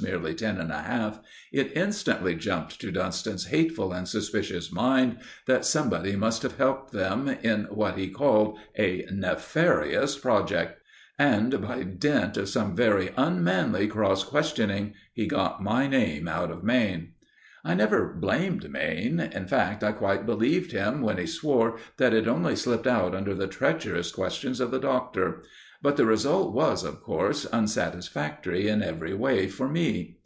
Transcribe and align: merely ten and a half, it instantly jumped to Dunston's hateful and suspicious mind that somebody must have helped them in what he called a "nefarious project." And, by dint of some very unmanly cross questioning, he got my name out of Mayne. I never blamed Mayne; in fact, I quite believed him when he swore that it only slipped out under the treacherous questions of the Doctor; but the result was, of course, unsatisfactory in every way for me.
merely 0.00 0.32
ten 0.32 0.58
and 0.60 0.70
a 0.70 0.82
half, 0.82 1.18
it 1.52 1.72
instantly 1.76 2.32
jumped 2.32 2.80
to 2.80 2.92
Dunston's 2.92 3.46
hateful 3.46 3.92
and 3.92 4.06
suspicious 4.08 4.70
mind 4.70 5.16
that 5.46 5.64
somebody 5.64 6.14
must 6.14 6.42
have 6.44 6.56
helped 6.56 6.92
them 6.92 7.26
in 7.28 7.64
what 7.64 7.98
he 7.98 8.08
called 8.08 8.60
a 8.78 9.04
"nefarious 9.12 10.16
project." 10.16 10.80
And, 11.18 11.60
by 11.60 11.82
dint 11.82 12.36
of 12.36 12.48
some 12.48 12.76
very 12.76 13.10
unmanly 13.16 13.88
cross 13.88 14.22
questioning, 14.22 14.94
he 15.12 15.26
got 15.26 15.64
my 15.64 15.88
name 15.88 16.28
out 16.28 16.52
of 16.52 16.62
Mayne. 16.62 17.14
I 17.64 17.74
never 17.74 18.14
blamed 18.14 18.70
Mayne; 18.70 19.18
in 19.18 19.48
fact, 19.48 19.82
I 19.82 19.90
quite 19.90 20.24
believed 20.24 20.70
him 20.70 21.02
when 21.02 21.18
he 21.18 21.26
swore 21.26 21.76
that 21.96 22.14
it 22.14 22.28
only 22.28 22.54
slipped 22.54 22.86
out 22.86 23.16
under 23.16 23.34
the 23.34 23.48
treacherous 23.48 24.12
questions 24.12 24.60
of 24.60 24.70
the 24.70 24.78
Doctor; 24.78 25.42
but 25.82 25.96
the 25.96 26.06
result 26.06 26.52
was, 26.54 26.82
of 26.82 27.00
course, 27.02 27.46
unsatisfactory 27.52 28.66
in 28.68 28.82
every 28.82 29.14
way 29.14 29.46
for 29.46 29.68
me. 29.68 30.16